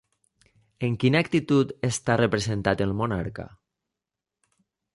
En 0.87 0.95
quina 1.03 1.21
actitud 1.25 1.75
està 1.89 2.17
representat 2.23 2.83
el 2.89 2.97
monarca? 3.03 3.49